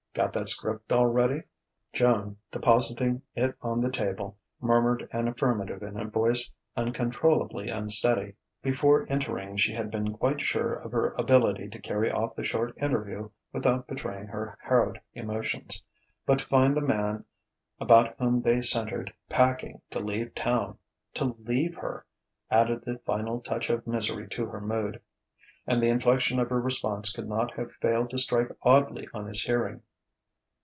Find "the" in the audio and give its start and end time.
3.79-3.89, 12.35-12.43, 16.75-16.81, 22.83-22.97, 25.81-25.87